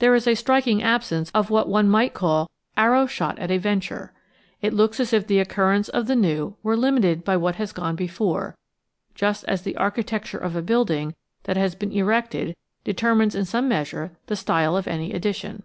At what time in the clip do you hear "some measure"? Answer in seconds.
13.46-14.14